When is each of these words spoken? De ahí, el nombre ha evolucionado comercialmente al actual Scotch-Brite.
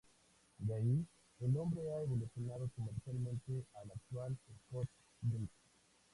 De 0.57 0.73
ahí, 0.73 1.05
el 1.41 1.53
nombre 1.53 1.79
ha 1.91 2.01
evolucionado 2.01 2.71
comercialmente 2.75 3.65
al 3.75 3.91
actual 3.91 4.35
Scotch-Brite. 4.71 5.53